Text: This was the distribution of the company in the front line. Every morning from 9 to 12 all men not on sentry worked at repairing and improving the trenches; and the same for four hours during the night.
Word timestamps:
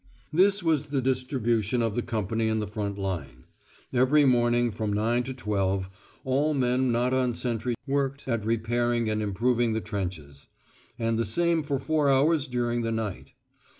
This 0.33 0.63
was 0.63 0.87
the 0.87 0.99
distribution 0.99 1.83
of 1.83 1.93
the 1.93 2.01
company 2.01 2.47
in 2.47 2.57
the 2.57 2.65
front 2.65 2.97
line. 2.97 3.43
Every 3.93 4.25
morning 4.25 4.71
from 4.71 4.91
9 4.93 5.21
to 5.21 5.33
12 5.35 5.91
all 6.25 6.55
men 6.55 6.91
not 6.91 7.13
on 7.13 7.35
sentry 7.35 7.75
worked 7.85 8.27
at 8.27 8.43
repairing 8.43 9.11
and 9.11 9.21
improving 9.21 9.73
the 9.73 9.79
trenches; 9.81 10.47
and 10.97 11.19
the 11.19 11.23
same 11.23 11.61
for 11.61 11.77
four 11.77 12.09
hours 12.09 12.47
during 12.47 12.81
the 12.81 12.91
night. 12.91 13.33